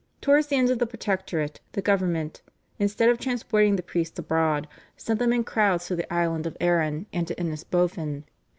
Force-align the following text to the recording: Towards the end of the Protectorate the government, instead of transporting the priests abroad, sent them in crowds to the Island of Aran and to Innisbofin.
Towards 0.19 0.47
the 0.47 0.55
end 0.55 0.71
of 0.71 0.79
the 0.79 0.87
Protectorate 0.87 1.59
the 1.73 1.81
government, 1.83 2.41
instead 2.79 3.07
of 3.11 3.19
transporting 3.19 3.75
the 3.75 3.83
priests 3.83 4.17
abroad, 4.17 4.67
sent 4.97 5.19
them 5.19 5.31
in 5.31 5.43
crowds 5.43 5.85
to 5.89 5.95
the 5.95 6.11
Island 6.11 6.47
of 6.47 6.57
Aran 6.59 7.05
and 7.13 7.27
to 7.27 7.35
Innisbofin. 7.35 8.23